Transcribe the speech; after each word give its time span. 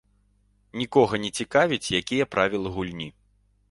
Нікога 0.81 1.21
не 1.27 1.31
цікавяць, 1.39 1.83
якія 2.01 2.31
правілы 2.37 2.67
гульні. 2.81 3.09